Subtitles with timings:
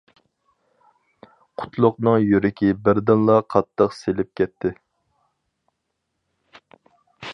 [1.63, 4.73] قۇتلۇقنىڭ يۈرىكى بىردىنلا قاتتىق سېلىپ كەتتى.